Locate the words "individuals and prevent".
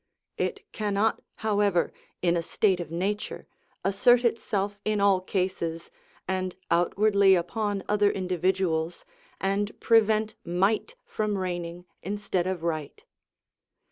8.09-10.33